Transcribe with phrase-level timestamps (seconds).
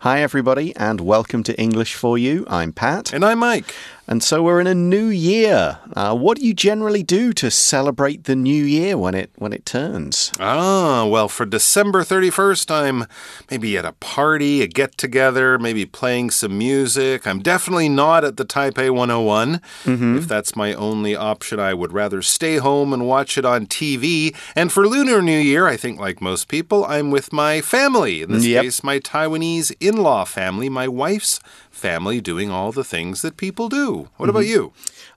[0.00, 2.44] Hi, everybody, and welcome to English for You.
[2.48, 3.14] I'm Pat.
[3.14, 3.74] And I'm Mike.
[4.08, 5.78] And so we're in a new year.
[5.94, 9.66] Uh, what do you generally do to celebrate the new year when it when it
[9.66, 10.30] turns?
[10.38, 13.06] Ah, well, for December 31st, I'm
[13.50, 17.26] maybe at a party, a get together, maybe playing some music.
[17.26, 19.60] I'm definitely not at the Taipei 101.
[19.84, 20.18] Mm -hmm.
[20.18, 24.32] If that's my only option, I would rather stay home and watch it on TV.
[24.54, 28.22] And for Lunar New Year, I think like most people, I'm with my family.
[28.22, 28.62] In this yep.
[28.62, 31.40] case, my Taiwanese in-law family, my wife's
[31.76, 33.88] family doing all the things that people do.
[33.88, 34.30] What mm -hmm.
[34.30, 34.52] about mm-hmm.
[34.52, 34.72] you?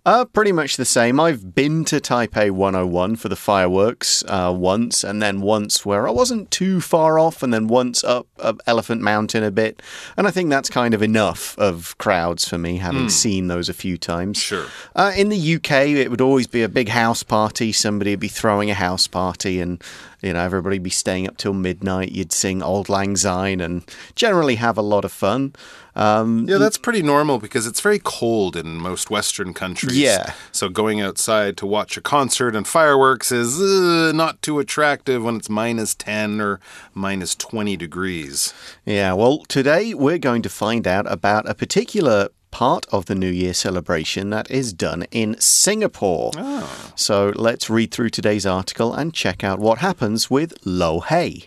[0.05, 1.19] Uh, pretty much the same.
[1.19, 6.11] I've been to Taipei 101 for the fireworks uh, once, and then once where I
[6.11, 9.81] wasn't too far off, and then once up, up Elephant Mountain a bit.
[10.17, 13.11] And I think that's kind of enough of crowds for me, having mm.
[13.11, 14.37] seen those a few times.
[14.37, 14.65] Sure.
[14.95, 17.71] Uh, in the UK, it would always be a big house party.
[17.71, 19.83] Somebody would be throwing a house party, and
[20.21, 22.11] you know, everybody be staying up till midnight.
[22.11, 23.83] You'd sing Auld Lang Syne and
[24.15, 25.53] generally have a lot of fun.
[25.95, 29.97] Um, yeah, that's pretty normal because it's very cold in most Western countries.
[29.97, 30.33] Yeah.
[30.51, 35.35] So going outside to watch a concert and fireworks is uh, not too attractive when
[35.35, 36.59] it's minus 10 or
[36.93, 38.53] minus 20 degrees.
[38.85, 43.29] Yeah, well, today we're going to find out about a particular part of the New
[43.29, 46.31] Year celebration that is done in Singapore.
[46.35, 46.91] Oh.
[46.95, 51.43] So let's read through today's article and check out what happens with Lo Hei.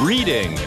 [0.00, 0.58] Reading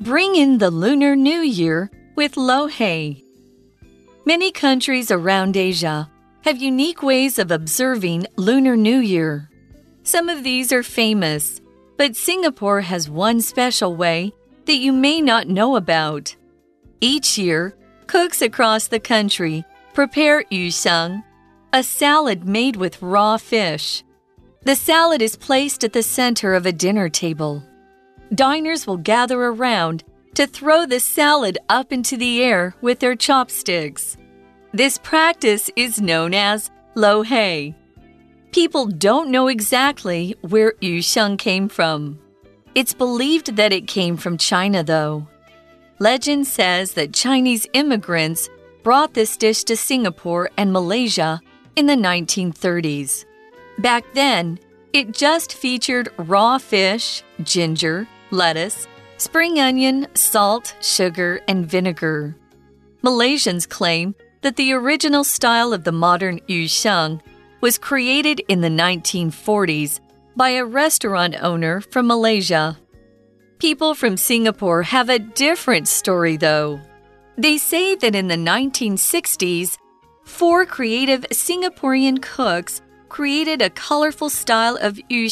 [0.00, 3.22] Bring in the Lunar New Year with Lo Hei.
[4.24, 6.08] Many countries around Asia
[6.46, 9.50] have unique ways of observing Lunar New Year.
[10.04, 11.60] Some of these are famous,
[11.96, 14.32] but Singapore has one special way
[14.66, 16.36] that you may not know about.
[17.00, 21.24] Each year, cooks across the country prepare yu sheng,
[21.72, 24.04] a salad made with raw fish.
[24.62, 27.64] The salad is placed at the center of a dinner table.
[28.32, 30.04] Diners will gather around
[30.34, 34.16] to throw the salad up into the air with their chopsticks.
[34.76, 37.74] This practice is known as lo hei.
[38.52, 42.18] People don't know exactly where yu sheng came from.
[42.74, 45.28] It's believed that it came from China, though.
[45.98, 48.50] Legend says that Chinese immigrants
[48.82, 51.40] brought this dish to Singapore and Malaysia
[51.74, 53.24] in the 1930s.
[53.78, 54.58] Back then,
[54.92, 62.36] it just featured raw fish, ginger, lettuce, spring onion, salt, sugar, and vinegar.
[63.02, 64.14] Malaysians claim
[64.46, 66.68] that the original style of the modern yu
[67.60, 69.98] was created in the 1940s
[70.36, 72.78] by a restaurant owner from Malaysia.
[73.58, 76.78] People from Singapore have a different story, though.
[77.36, 79.78] They say that in the 1960s,
[80.24, 85.28] four creative Singaporean cooks created a colorful style of yu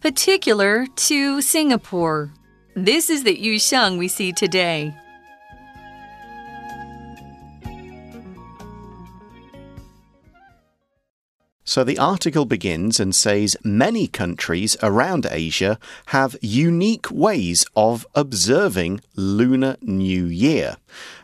[0.00, 2.32] particular to Singapore.
[2.74, 3.58] This is the yu
[3.98, 4.94] we see today.
[11.72, 15.78] So the article begins and says many countries around Asia
[16.08, 20.76] have unique ways of observing Lunar New Year.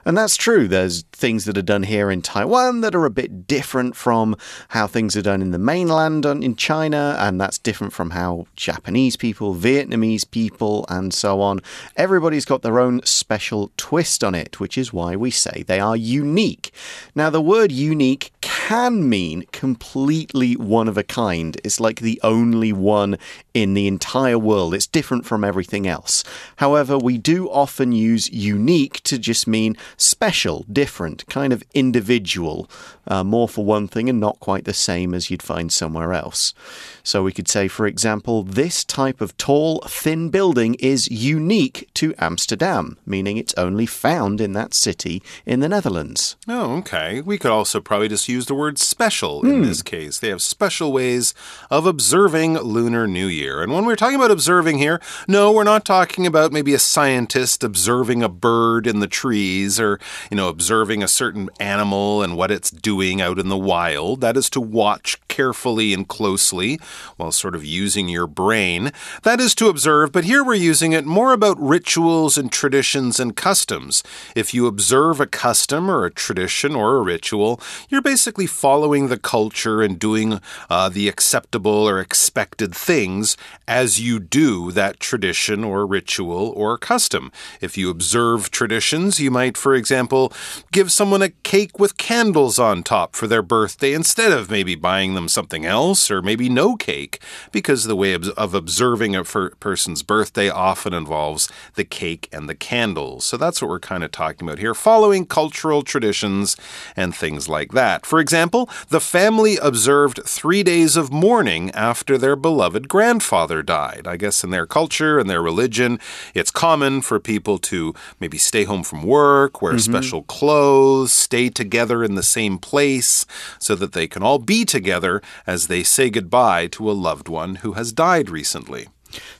[0.04, 0.68] And that's true.
[0.68, 4.36] There's things that are done here in Taiwan that are a bit different from
[4.68, 9.16] how things are done in the mainland in China, and that's different from how Japanese
[9.16, 11.60] people, Vietnamese people, and so on.
[11.96, 15.96] Everybody's got their own special twist on it, which is why we say they are
[15.96, 16.72] unique.
[17.14, 21.60] Now, the word unique can mean completely one of a kind.
[21.64, 23.18] It's like the only one
[23.52, 24.72] in the entire world.
[24.72, 26.24] It's different from everything else.
[26.56, 29.57] However, we do often use unique to just mean
[29.96, 32.68] special, different, kind of individual,
[33.06, 36.54] uh, more for one thing and not quite the same as you'd find somewhere else.
[37.02, 42.14] So we could say, for example, this type of tall, thin building is unique to
[42.18, 46.36] Amsterdam, meaning it's only found in that city in the Netherlands.
[46.46, 47.20] Oh, okay.
[47.22, 49.66] We could also probably just use the word special in mm.
[49.66, 50.18] this case.
[50.18, 51.34] They have special ways
[51.70, 53.62] of observing Lunar New Year.
[53.62, 57.64] And when we're talking about observing here, no, we're not talking about maybe a scientist
[57.64, 59.08] observing a bird in the
[59.48, 59.98] trees or,
[60.30, 64.20] you know, observing a certain animal and what it's doing out in the wild.
[64.20, 66.78] That is to watch carefully and closely
[67.16, 68.92] while sort of using your brain.
[69.22, 73.36] That is to observe, but here we're using it more about rituals and traditions and
[73.36, 74.02] customs.
[74.34, 79.18] If you observe a custom or a tradition or a ritual, you're basically following the
[79.18, 83.36] culture and doing uh, the acceptable or expected things
[83.66, 87.30] as you do that tradition or ritual or custom.
[87.60, 90.32] If you observe traditions, you might, for example,
[90.72, 95.14] give someone a cake with candles on top for their birthday instead of maybe buying
[95.14, 97.20] them something else or maybe no cake,
[97.52, 103.24] because the way of observing a person's birthday often involves the cake and the candles.
[103.24, 106.56] So that's what we're kind of talking about here, following cultural traditions
[106.96, 108.04] and things like that.
[108.04, 114.04] For example, the family observed three days of mourning after their beloved grandfather died.
[114.08, 116.00] I guess in their culture and their religion,
[116.34, 119.27] it's common for people to maybe stay home from work,
[119.62, 119.92] wear mm -hmm.
[119.92, 123.26] special clothes, stay together in the same place
[123.58, 127.58] so that they can all be together as they say goodbye to a loved one
[127.62, 128.88] who has died recently.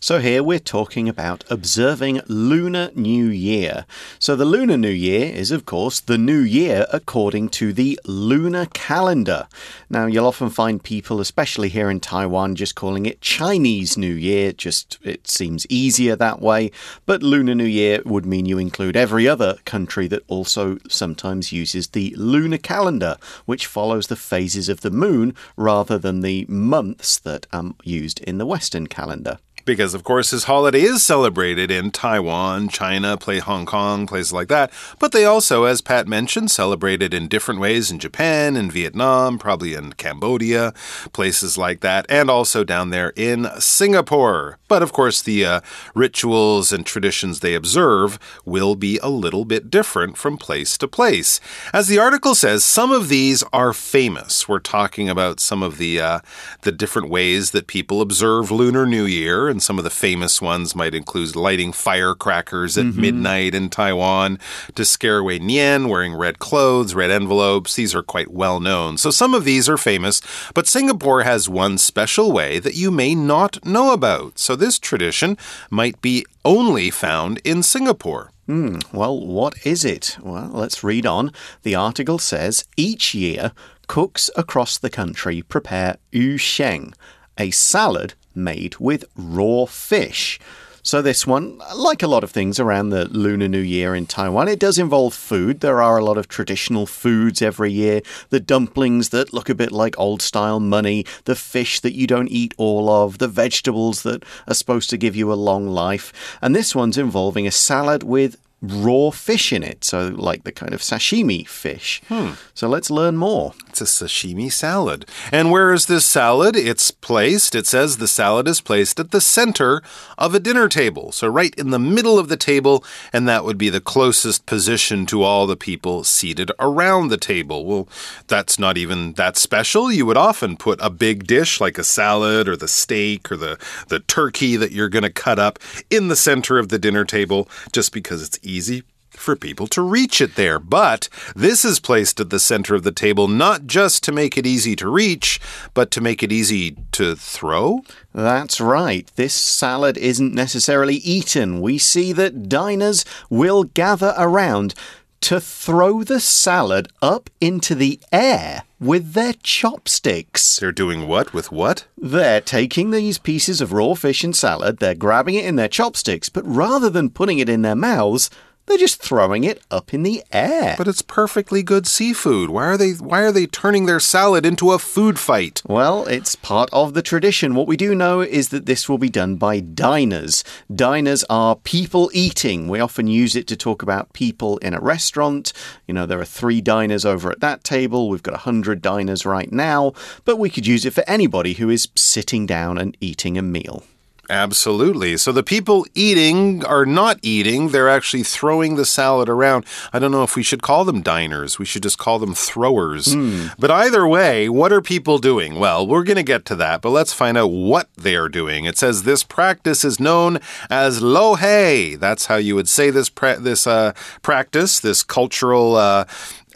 [0.00, 3.84] So, here we're talking about observing Lunar New Year.
[4.18, 8.66] So, the Lunar New Year is, of course, the new year according to the lunar
[8.66, 9.48] calendar.
[9.90, 14.52] Now, you'll often find people, especially here in Taiwan, just calling it Chinese New Year.
[14.52, 16.70] Just it seems easier that way.
[17.04, 21.88] But Lunar New Year would mean you include every other country that also sometimes uses
[21.88, 23.16] the lunar calendar,
[23.46, 28.38] which follows the phases of the moon rather than the months that are used in
[28.38, 29.38] the Western calendar
[29.68, 34.48] because, of course, his holiday is celebrated in Taiwan, China, play Hong Kong, places like
[34.48, 34.72] that.
[34.98, 39.74] But they also, as Pat mentioned, celebrated in different ways in Japan, in Vietnam, probably
[39.74, 40.72] in Cambodia,
[41.12, 44.56] places like that, and also down there in Singapore.
[44.68, 45.60] But of course, the uh,
[45.94, 51.40] rituals and traditions they observe will be a little bit different from place to place.
[51.74, 54.48] As the article says, some of these are famous.
[54.48, 56.20] We're talking about some of the uh,
[56.62, 60.76] the different ways that people observe Lunar New Year and some of the famous ones
[60.76, 63.00] might include lighting firecrackers at mm -hmm.
[63.00, 64.38] midnight in Taiwan
[64.76, 67.74] to scare away Nian, wearing red clothes, red envelopes.
[67.74, 68.98] These are quite well known.
[68.98, 70.22] So some of these are famous,
[70.54, 74.38] but Singapore has one special way that you may not know about.
[74.38, 75.36] So this tradition
[75.70, 78.30] might be only found in Singapore.
[78.46, 80.18] Hmm, well, what is it?
[80.22, 81.32] Well, let's read on.
[81.62, 83.50] The article says each year,
[83.88, 86.94] cooks across the country prepare yu sheng,
[87.36, 90.38] a salad made with raw fish.
[90.82, 94.48] So, this one, like a lot of things around the Lunar New Year in Taiwan,
[94.48, 95.60] it does involve food.
[95.60, 98.00] There are a lot of traditional foods every year.
[98.30, 102.30] The dumplings that look a bit like old style money, the fish that you don't
[102.30, 106.38] eat all of, the vegetables that are supposed to give you a long life.
[106.40, 110.72] And this one's involving a salad with raw fish in it, so like the kind
[110.72, 112.02] of sashimi fish.
[112.08, 112.32] Hmm.
[112.54, 113.52] So let's learn more.
[113.80, 115.06] It's a sashimi salad.
[115.30, 116.56] And where is this salad?
[116.56, 119.82] It's placed, it says the salad is placed at the center
[120.16, 121.12] of a dinner table.
[121.12, 122.82] So right in the middle of the table,
[123.12, 127.64] and that would be the closest position to all the people seated around the table.
[127.64, 127.88] Well,
[128.26, 129.92] that's not even that special.
[129.92, 133.58] You would often put a big dish like a salad or the steak or the,
[133.86, 137.48] the turkey that you're going to cut up in the center of the dinner table
[137.70, 138.82] just because it's easy
[139.18, 140.58] for people to reach it there.
[140.58, 144.46] But this is placed at the center of the table not just to make it
[144.46, 145.40] easy to reach,
[145.74, 147.82] but to make it easy to throw.
[148.14, 149.10] That's right.
[149.16, 151.60] This salad isn't necessarily eaten.
[151.60, 154.74] We see that diners will gather around
[155.20, 160.58] to throw the salad up into the air with their chopsticks.
[160.58, 161.86] They're doing what with what?
[161.96, 166.28] They're taking these pieces of raw fish and salad, they're grabbing it in their chopsticks,
[166.28, 168.30] but rather than putting it in their mouths,
[168.68, 170.74] they're just throwing it up in the air.
[170.78, 172.50] But it's perfectly good seafood.
[172.50, 175.62] Why are they why are they turning their salad into a food fight?
[175.66, 177.54] Well, it's part of the tradition.
[177.54, 180.44] What we do know is that this will be done by diners.
[180.74, 182.68] Diners are people eating.
[182.68, 185.52] We often use it to talk about people in a restaurant.
[185.86, 188.08] You know, there are 3 diners over at that table.
[188.08, 189.92] We've got a 100 diners right now,
[190.24, 193.84] but we could use it for anybody who is sitting down and eating a meal.
[194.30, 195.16] Absolutely.
[195.16, 199.64] So the people eating are not eating, they're actually throwing the salad around.
[199.92, 201.58] I don't know if we should call them diners.
[201.58, 203.06] We should just call them throwers.
[203.06, 203.54] Mm.
[203.58, 205.58] But either way, what are people doing?
[205.58, 208.66] Well, we're going to get to that, but let's find out what they are doing.
[208.66, 211.96] It says this practice is known as lo hei.
[211.96, 216.04] That's how you would say this this uh, practice, this cultural uh,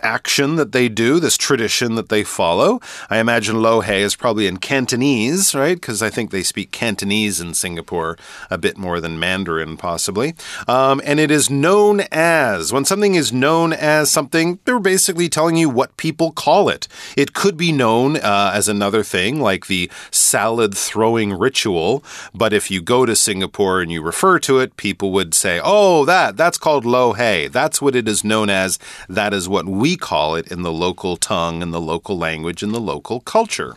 [0.02, 2.80] action that they do, this tradition that they follow.
[3.09, 5.75] I imagine lo hei is probably in Cantonese, right?
[5.75, 8.16] Because I think they speak Cantonese in Singapore
[8.50, 10.35] a bit more than Mandarin, possibly.
[10.66, 15.56] Um, and it is known as, when something is known as something, they're basically telling
[15.56, 16.88] you what people call it.
[17.16, 22.04] It could be known uh, as another thing, like the salad throwing ritual.
[22.35, 26.04] But if you go to Singapore and you refer to it, people would say, oh,
[26.04, 27.49] that, that's called lo hei.
[27.49, 28.78] That's what it is known as.
[29.09, 32.75] That is what we call it in the local tongue and the local language and
[32.75, 33.76] the local culture.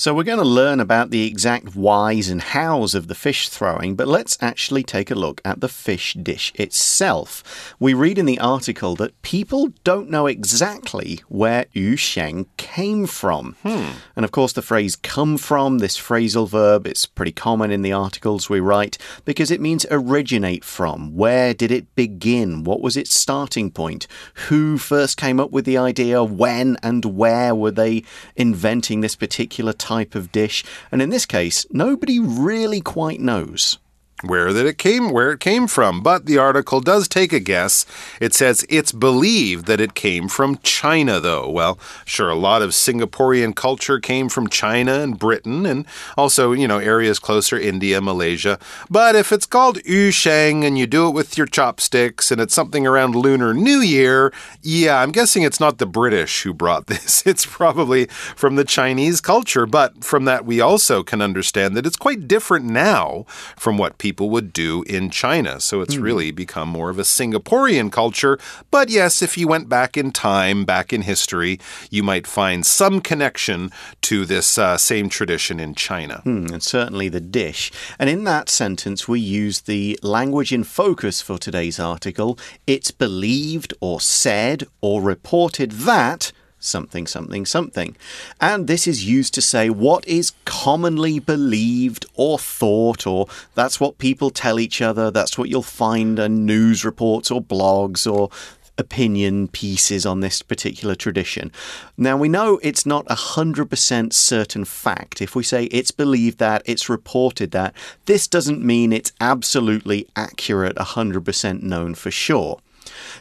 [0.00, 3.96] So we're going to learn about the exact whys and hows of the fish throwing,
[3.96, 7.74] but let's actually take a look at the fish dish itself.
[7.78, 13.56] We read in the article that people don't know exactly where yu sheng came from.
[13.62, 13.90] Hmm.
[14.16, 17.92] And of course, the phrase come from, this phrasal verb, it's pretty common in the
[17.92, 21.14] articles we write because it means originate from.
[21.14, 22.64] Where did it begin?
[22.64, 24.06] What was its starting point?
[24.48, 26.24] Who first came up with the idea?
[26.24, 28.04] When and where were they
[28.34, 29.89] inventing this particular type?
[29.90, 33.78] Type of dish, and in this case, nobody really quite knows
[34.22, 36.02] where that it came where it came from.
[36.02, 37.86] But the article does take a guess.
[38.20, 41.48] It says it's believed that it came from china though.
[41.48, 45.86] Well sure a lot of singaporean culture came from china and britain and
[46.16, 48.58] also you know areas closer india malaysia.
[48.90, 52.54] But if it's called yu sheng and you do it with your chopsticks and it's
[52.54, 57.26] something around lunar new year yeah i'm guessing it's not the british who brought this.
[57.26, 59.66] It's probably from the chinese culture.
[59.66, 63.24] But from that we also can understand that it's quite different now
[63.56, 65.60] from what people people would do in China.
[65.60, 66.02] So it's mm.
[66.02, 68.40] really become more of a Singaporean culture.
[68.72, 73.00] But yes, if you went back in time, back in history, you might find some
[73.00, 76.22] connection to this uh, same tradition in China.
[76.26, 77.70] Mm, and certainly the dish.
[78.00, 82.36] And in that sentence, we use the language in focus for today's article.
[82.66, 87.96] It's believed or said or reported that something, something, something.
[88.40, 93.98] And this is used to say what is commonly believed or thought, or that's what
[93.98, 98.30] people tell each other, that's what you'll find in news reports or blogs or
[98.78, 101.52] opinion pieces on this particular tradition.
[101.96, 105.20] Now, we know it's not a 100% certain fact.
[105.20, 107.74] If we say it's believed that, it's reported that,
[108.06, 112.58] this doesn't mean it's absolutely accurate, 100% known for sure.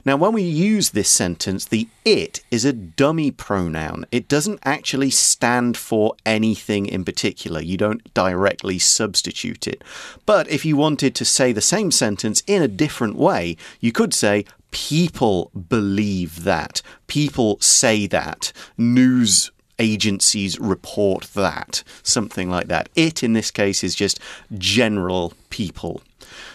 [0.06, 4.06] Now, when we use this sentence, the it is a dummy pronoun.
[4.12, 7.62] It doesn't actually stand for anything in particular.
[7.62, 9.84] You don't directly substitute it.
[10.26, 14.14] But if you wanted to say the same sentence in a different way, you could
[14.14, 16.82] say, People believe that.
[17.08, 18.54] People say that.
[18.78, 21.84] News agencies report that.
[22.04, 22.90] Something like that.
[22.96, 24.20] It, in this case, is just
[24.58, 26.02] general people.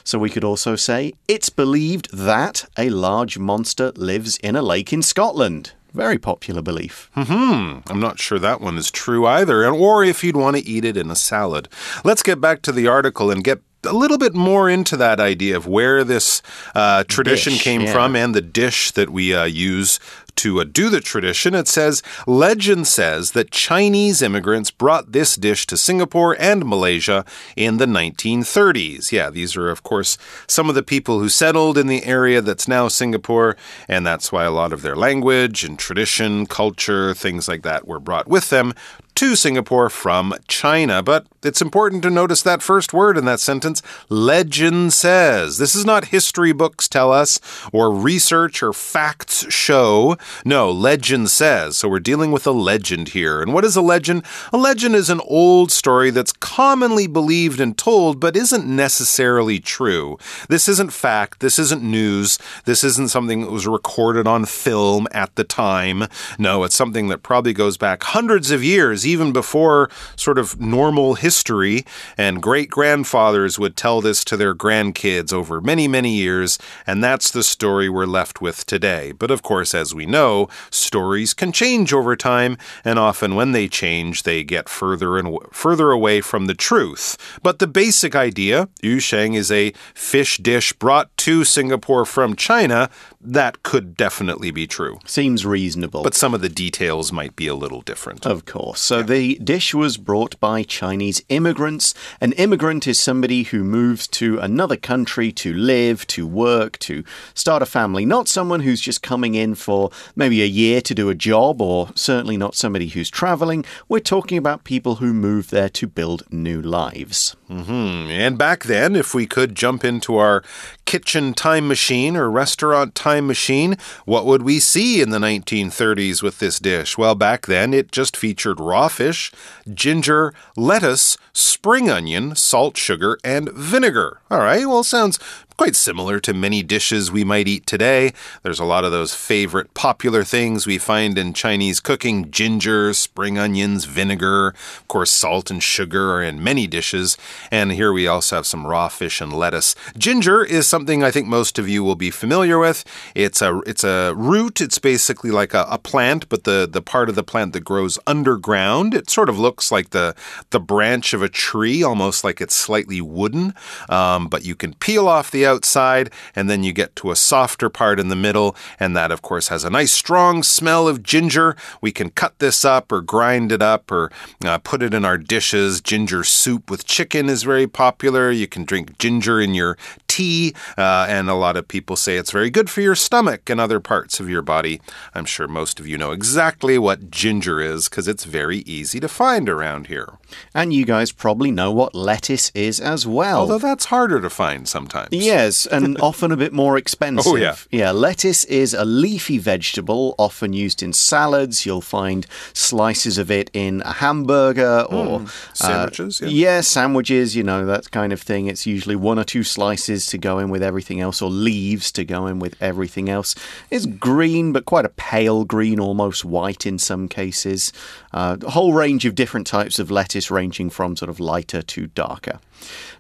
[0.02, 4.92] So we could also say, it's believed that a large monster lives in a lake
[4.92, 5.72] in Scotland.
[5.92, 7.08] Very popular belief.
[7.14, 7.78] Hmm.
[7.86, 9.64] I'm not sure that one is true either.
[9.64, 11.68] Or if you'd want to eat it in a salad.
[12.02, 15.56] Let's get back to the article and get a little bit more into that idea
[15.56, 16.42] of where this
[16.74, 17.92] uh, tradition dish, came yeah.
[17.92, 20.00] from and the dish that we uh, use
[20.36, 25.66] to uh, do the tradition, it says legend says that Chinese immigrants brought this dish
[25.66, 27.24] to Singapore and Malaysia
[27.56, 29.12] in the 1930s.
[29.12, 32.68] Yeah, these are, of course, some of the people who settled in the area that's
[32.68, 33.56] now Singapore,
[33.88, 38.00] and that's why a lot of their language and tradition, culture, things like that were
[38.00, 38.74] brought with them
[39.14, 41.02] to Singapore from China.
[41.02, 45.58] But it's important to notice that first word in that sentence legend says.
[45.58, 47.38] This is not history books tell us,
[47.72, 50.16] or research or facts show.
[50.44, 51.76] No, legend says.
[51.76, 53.40] So we're dealing with a legend here.
[53.40, 54.24] And what is a legend?
[54.52, 60.18] A legend is an old story that's commonly believed and told, but isn't necessarily true.
[60.48, 61.40] This isn't fact.
[61.40, 62.38] This isn't news.
[62.64, 66.04] This isn't something that was recorded on film at the time.
[66.38, 71.14] No, it's something that probably goes back hundreds of years even before sort of normal
[71.14, 71.84] history,
[72.16, 77.30] and great grandfathers would tell this to their grandkids over many, many years, and that's
[77.30, 79.12] the story we're left with today.
[79.12, 83.68] But of course, as we know, stories can change over time, and often when they
[83.68, 87.16] change, they get further and further away from the truth.
[87.42, 92.90] But the basic idea, yu sheng is a fish dish brought to Singapore from China,
[93.20, 94.98] that could definitely be true.
[95.06, 96.02] Seems reasonable.
[96.02, 98.26] But some of the details might be a little different.
[98.26, 98.80] Of course.
[98.94, 101.94] So the dish was brought by Chinese immigrants.
[102.20, 107.02] An immigrant is somebody who moves to another country to live, to work, to
[107.34, 108.06] start a family.
[108.06, 111.88] Not someone who's just coming in for maybe a year to do a job, or
[111.96, 113.64] certainly not somebody who's traveling.
[113.88, 117.34] We're talking about people who move there to build new lives.
[117.50, 118.26] Mm -hmm.
[118.26, 120.44] And back then, if we could jump into our
[120.84, 126.38] kitchen time machine or restaurant time machine, what would we see in the 1930s with
[126.38, 126.96] this dish?
[126.98, 129.32] Well, back then it just featured raw fish,
[129.72, 134.20] ginger, lettuce, spring onion, salt, sugar, and vinegar.
[134.30, 135.18] All right, well, sounds
[135.56, 138.12] quite similar to many dishes we might eat today.
[138.42, 143.38] There's a lot of those favorite popular things we find in Chinese cooking ginger, spring
[143.38, 147.16] onions, vinegar, of course, salt and sugar are in many dishes.
[147.50, 149.74] And here we also have some raw fish and lettuce.
[149.96, 152.84] Ginger is something I think most of you will be familiar with.
[153.14, 154.60] It's a it's a root.
[154.60, 157.98] It's basically like a, a plant, but the, the part of the plant that grows
[158.06, 158.94] underground.
[158.94, 160.14] It sort of looks like the
[160.50, 163.54] the branch of a tree, almost like it's slightly wooden.
[163.88, 167.68] Um, but you can peel off the outside, and then you get to a softer
[167.68, 171.56] part in the middle, and that, of course, has a nice strong smell of ginger.
[171.80, 174.10] We can cut this up or grind it up or
[174.44, 175.80] uh, put it in our dishes.
[175.80, 178.30] Ginger soup with chicken is very popular.
[178.30, 179.76] You can drink ginger in your
[180.14, 183.60] tea, uh, and a lot of people say it's very good for your stomach and
[183.60, 184.80] other parts of your body.
[185.12, 189.08] I'm sure most of you know exactly what ginger is because it's very easy to
[189.08, 190.10] find around here.
[190.54, 193.40] And you guys probably know what lettuce is as well.
[193.40, 195.08] Although that's harder to find sometimes.
[195.10, 197.32] Yes, and often a bit more expensive.
[197.32, 197.56] Oh, yeah.
[197.70, 201.66] Yeah, lettuce is a leafy vegetable, often used in salads.
[201.66, 206.28] You'll find slices of it in a hamburger or uh, Sandwiches, yeah.
[206.28, 208.46] yeah, sandwiches, you know, that kind of thing.
[208.46, 212.04] It's usually one or two slices to go in with everything else, or leaves to
[212.04, 213.34] go in with everything else.
[213.70, 217.72] It's green, but quite a pale green, almost white in some cases.
[218.12, 221.86] Uh, a whole range of different types of lettuce, ranging from sort of lighter to
[221.88, 222.40] darker.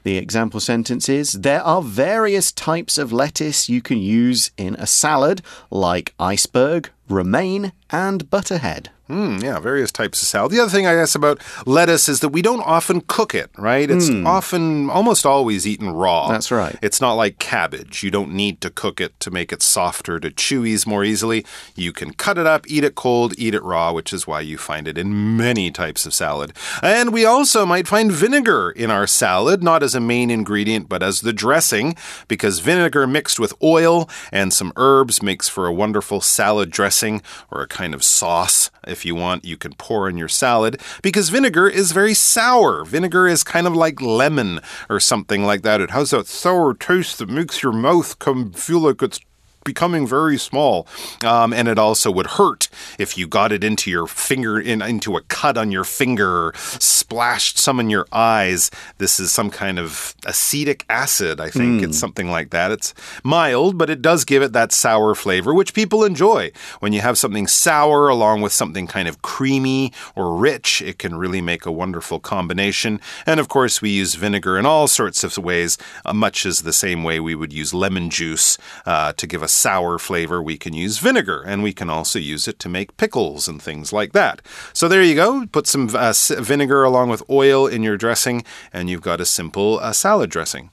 [0.02, 4.86] The example sentence is There are various types of lettuce you can use in a
[4.86, 8.90] salad, like iceberg, romaine, and butterhead.
[9.08, 10.50] Mm, yeah, various types of salad.
[10.50, 13.90] The other thing I guess about lettuce is that we don't often cook it, right?
[13.90, 16.28] It's often, almost always eaten raw.
[16.28, 16.78] That's right.
[16.80, 18.02] It's not like cabbage.
[18.02, 21.44] You don't need to cook it to make it softer, to chewies more easily.
[21.76, 24.56] You can cut it up, eat it cold, eat it raw, which is why you
[24.56, 26.54] find it in many types of salad.
[26.82, 31.02] And we also might find vinegar in our salad, not as a main ingredient, but
[31.02, 31.94] as the dressing,
[32.26, 37.20] because vinegar mixed with oil and some herbs makes for a wonderful salad dressing
[37.50, 41.28] or a kind of sauce if you want, you can pour in your salad because
[41.28, 42.84] vinegar is very sour.
[42.84, 45.80] Vinegar is kind of like lemon or something like that.
[45.80, 49.20] It has that sour taste that makes your mouth come feel like it's
[49.64, 50.86] becoming very small.
[51.24, 52.68] Um, and it also would hurt
[52.98, 56.52] if you got it into your finger, in, into a cut on your finger, or
[56.54, 58.70] splashed some in your eyes.
[58.98, 61.82] This is some kind of acetic acid, I think.
[61.82, 62.70] It's something like that.
[62.70, 66.52] It's mild, but it does give it that sour flavor, which people enjoy.
[66.80, 71.16] When you have something sour along with something kind of creamy or rich, it can
[71.16, 73.00] really make a wonderful combination.
[73.26, 76.72] And of course, we use vinegar in all sorts of ways, uh, much as the
[76.72, 80.42] same way we would use lemon juice uh, to give a sour flavor.
[80.42, 83.92] We can use vinegar, and we can also use it to make pickles and things
[83.92, 84.42] like that.
[84.72, 85.46] So there you go.
[85.46, 89.78] Put some uh, vinegar along with oil in your dressing, and you've got a simple
[89.80, 90.70] uh, salad dressing.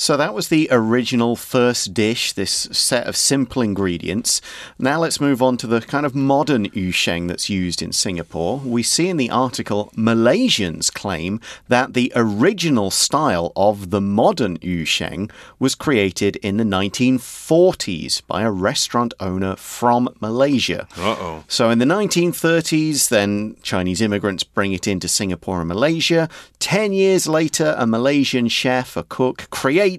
[0.00, 4.40] So that was the original first dish, this set of simple ingredients.
[4.78, 8.62] Now let's move on to the kind of modern yusheng that's used in Singapore.
[8.64, 15.30] We see in the article Malaysians claim that the original style of the modern yusheng
[15.58, 20.88] was created in the 1940s by a restaurant owner from Malaysia.
[20.96, 21.44] Uh oh.
[21.46, 26.30] So in the 1930s, then Chinese immigrants bring it into Singapore and Malaysia.
[26.58, 29.89] Ten years later, a Malaysian chef, a cook, creates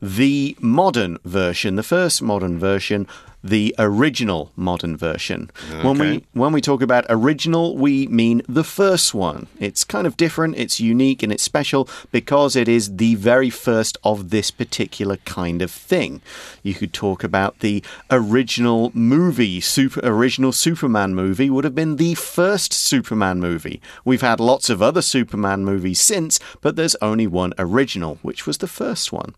[0.00, 3.06] the modern version, the first modern version.
[3.46, 5.50] The original modern version.
[5.82, 9.48] When we when we talk about original, we mean the first one.
[9.60, 13.98] It's kind of different, it's unique, and it's special because it is the very first
[14.02, 16.22] of this particular kind of thing.
[16.62, 22.14] You could talk about the original movie, super original Superman movie would have been the
[22.14, 23.82] first Superman movie.
[24.06, 28.58] We've had lots of other Superman movies since, but there's only one original, which was
[28.58, 29.34] the first one.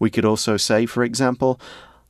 [0.00, 1.60] We could also say, for example,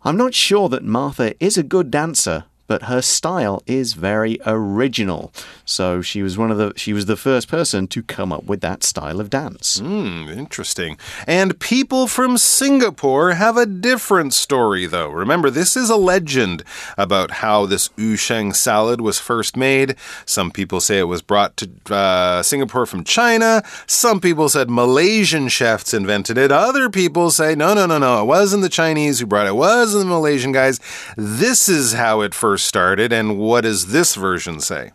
[0.06, 5.32] I'm not sure that Martha is a good dancer, but her style is very original.
[5.64, 8.60] So she was one of the she was the first person to come up with
[8.60, 9.78] that style of dance.
[9.78, 10.98] Hmm, interesting.
[11.26, 15.10] And people from Singapore have a different story, though.
[15.10, 16.62] Remember, this is a legend
[16.96, 19.96] about how this yusheng salad was first made.
[20.24, 23.62] Some people say it was brought to uh, Singapore from China.
[23.86, 26.52] Some people said Malaysian chefs invented it.
[26.52, 28.22] Other people say, no, no, no, no.
[28.22, 29.50] It wasn't the Chinese who brought it.
[29.50, 30.80] It wasn't the Malaysian guys.
[31.16, 34.90] This is how it first first started, and what does this version say?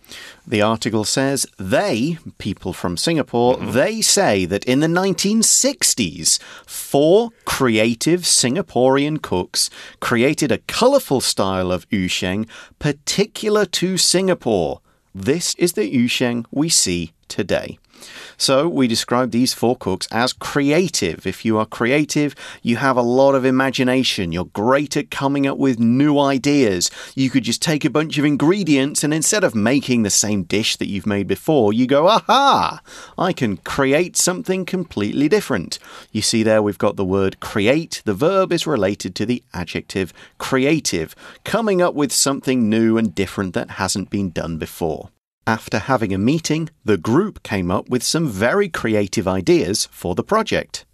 [0.47, 3.73] The article says they, people from Singapore, mm -hmm.
[3.73, 9.69] they say that in the 1960s, four creative Singaporean cooks
[9.99, 12.47] created a colorful style of yusheng
[12.79, 14.79] particular to Singapore.
[15.13, 17.79] This is the yusheng we see today.
[18.37, 21.25] So we describe these four cooks as creative.
[21.27, 24.31] If you are creative, you have a lot of imagination.
[24.31, 26.89] You're great at coming up with new ideas.
[27.15, 30.75] You could just take a bunch of ingredients and instead of making the same dish
[30.77, 32.81] that you've made before, you go, aha,
[33.17, 35.77] I can create something completely different.
[36.11, 38.01] You see there we've got the word create.
[38.05, 43.53] The verb is related to the adjective creative, coming up with something new and different
[43.53, 45.09] that hasn't been done before.
[45.47, 50.23] After having a meeting, the group came up with some very creative ideas for the
[50.23, 50.85] project.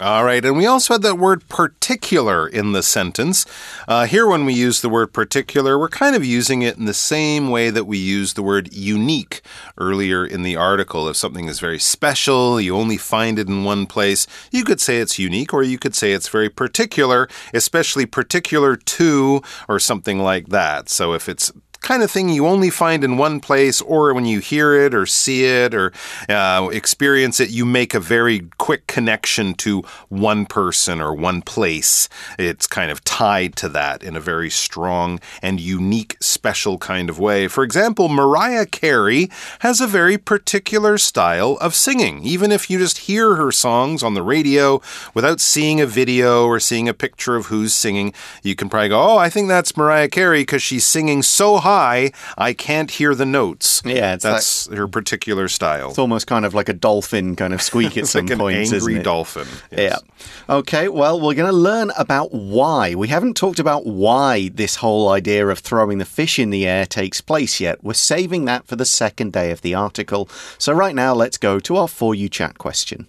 [0.00, 3.46] All right, and we also had that word particular in the sentence.
[3.86, 6.94] Uh, here, when we use the word particular, we're kind of using it in the
[6.94, 9.42] same way that we used the word unique
[9.78, 11.08] earlier in the article.
[11.08, 14.98] If something is very special, you only find it in one place, you could say
[14.98, 20.48] it's unique, or you could say it's very particular, especially particular to, or something like
[20.48, 20.88] that.
[20.88, 24.38] So if it's kind of thing you only find in one place, or when you
[24.38, 25.92] hear it or see it or
[26.28, 32.08] uh, experience it, you make a very quick connection to one person or one place.
[32.38, 37.18] It's kind of tied to that in a very strong and unique, special kind of
[37.18, 37.48] way.
[37.48, 39.28] For example, Mariah Carey
[39.60, 42.22] has a very particular style of singing.
[42.22, 44.80] Even if you just hear her songs on the radio
[45.14, 49.02] without seeing a video or seeing a picture of who's singing, you can probably go,
[49.02, 53.14] Oh, I think that's Mariah Carey because she's singing so high high, I can't hear
[53.14, 53.82] the notes.
[53.84, 55.90] Yeah, that's like, her particular style.
[55.90, 58.98] It's almost kind of like a dolphin kind of squeak at some like points, angry
[59.02, 59.48] dolphin.
[59.70, 60.02] Yes.
[60.48, 60.54] Yeah.
[60.56, 62.94] Okay, well, we're going to learn about why.
[62.94, 66.86] We haven't talked about why this whole idea of throwing the fish in the air
[66.86, 67.82] takes place yet.
[67.82, 70.28] We're saving that for the second day of the article.
[70.58, 73.08] So right now, let's go to our For You Chat question.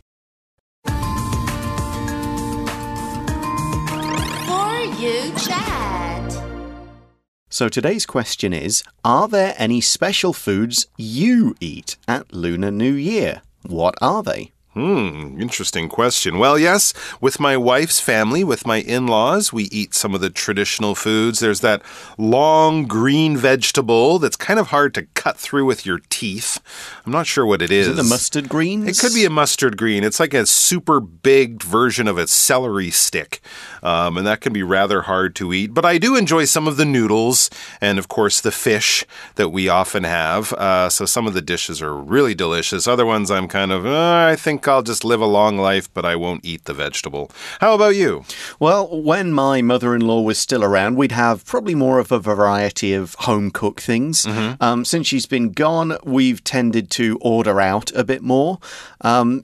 [7.53, 13.43] So today's question is Are there any special foods you eat at Lunar New Year?
[13.61, 14.52] What are they?
[14.73, 16.39] Hmm, interesting question.
[16.39, 20.31] Well, yes, with my wife's family, with my in laws, we eat some of the
[20.31, 21.39] traditional foods.
[21.39, 21.83] There's that
[22.17, 26.59] long green vegetable that's kind of hard to cut through with your teeth.
[27.05, 27.87] I'm not sure what it is.
[27.87, 28.87] Is it the mustard green?
[28.87, 30.03] It could be a mustard green.
[30.03, 33.41] It's like a super big version of a celery stick,
[33.83, 35.75] um, and that can be rather hard to eat.
[35.75, 39.05] But I do enjoy some of the noodles and, of course, the fish
[39.35, 40.51] that we often have.
[40.53, 42.87] Uh, so some of the dishes are really delicious.
[42.87, 45.93] Other ones I'm kind of, uh, I think think I'll just live a long life,
[45.93, 47.29] but I won't eat the vegetable.
[47.59, 48.23] How about you?
[48.59, 52.19] Well, when my mother in law was still around, we'd have probably more of a
[52.19, 54.25] variety of home cooked things.
[54.25, 54.55] Mm -hmm.
[54.61, 58.57] um, since she's been gone, we've tended to order out a bit more.
[59.01, 59.43] Um,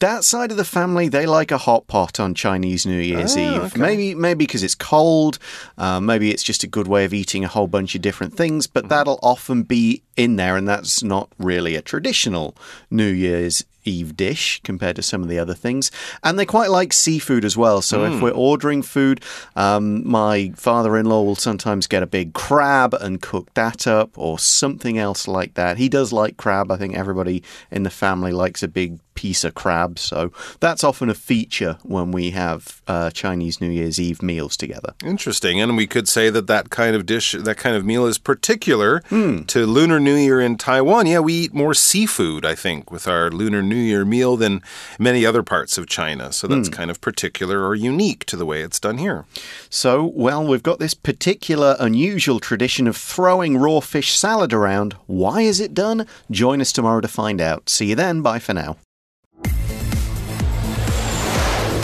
[0.00, 3.40] that side of the family, they like a hot pot on Chinese New Year's oh,
[3.40, 3.64] Eve.
[3.66, 3.80] Okay.
[3.80, 5.38] Maybe maybe because it's cold.
[5.78, 8.66] Uh, maybe it's just a good way of eating a whole bunch of different things.
[8.66, 8.94] But mm -hmm.
[8.94, 12.56] that'll often be in there, and that's not really a traditional
[12.90, 15.90] New Year's Eve dish compared to some of the other things.
[16.22, 17.80] And they quite like seafood as well.
[17.80, 18.08] So mm.
[18.08, 18.24] if hmm.
[18.24, 19.22] we're ordering food,
[19.54, 24.10] um, my father in law will sometimes get a big crab and cook that up
[24.16, 25.78] or something else like that.
[25.78, 26.70] He does like crab.
[26.70, 29.98] I think everybody in the family likes a big piece of crab.
[29.98, 34.94] So that's often a feature when we have uh, Chinese New Year's Eve meals together.
[35.04, 35.60] Interesting.
[35.60, 39.00] And we could say that that kind of dish, that kind of meal is particular
[39.10, 39.44] mm.
[39.48, 41.06] to Lunar New Year in Taiwan.
[41.06, 44.62] Yeah, we eat more seafood, I think, with our Lunar New Year meal than
[44.98, 46.32] many other parts of China.
[46.32, 46.72] So that's mm.
[46.72, 49.24] kind of particular or unique to the way it's done here.
[49.70, 54.94] So, well, we've got this particular unusual tradition of throwing raw fish salad around.
[55.06, 56.06] Why is it done?
[56.30, 57.68] Join us tomorrow to find out.
[57.68, 58.22] See you then.
[58.22, 58.76] Bye for now.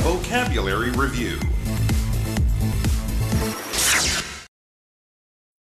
[0.02, 1.38] Vocabulary Review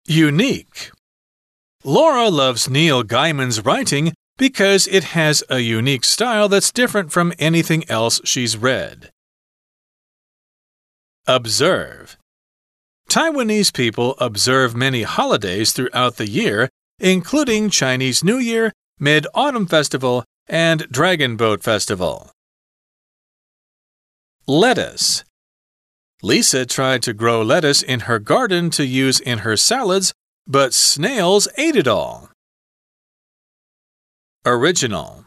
[0.06, 0.90] Unique.
[1.84, 7.84] Laura loves Neil Gaiman's writing because it has a unique style that's different from anything
[7.90, 9.10] else she's read.
[11.26, 12.16] Observe.
[13.10, 20.24] Taiwanese people observe many holidays throughout the year, including Chinese New Year, Mid Autumn Festival,
[20.48, 22.32] and Dragon Boat Festival.
[24.50, 25.22] Lettuce.
[26.24, 30.12] Lisa tried to grow lettuce in her garden to use in her salads,
[30.44, 32.30] but snails ate it all.
[34.44, 35.24] Original.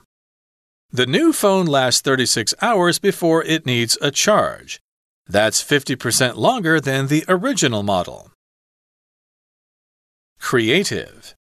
[0.92, 4.82] The new phone lasts 36 hours before it needs a charge.
[5.26, 8.30] That's 50% longer than the original model.
[10.38, 11.34] creative.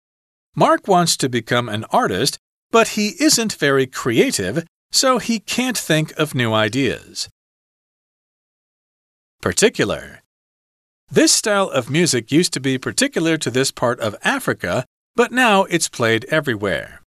[0.55, 2.37] Mark wants to become an artist,
[2.71, 7.27] but he isn't very creative, so he can't think of new ideas.
[9.43, 10.21] Particular.
[11.11, 14.85] This style of music used to be particular to this part of Africa,
[15.17, 17.01] but now it's played everywhere.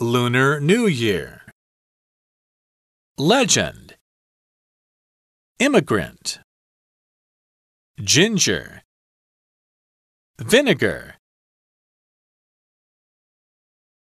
[0.00, 1.42] Lunar New Year.
[3.16, 3.94] Legend.
[5.60, 6.40] Immigrant.
[8.02, 8.82] Ginger.
[10.40, 11.14] Vinegar.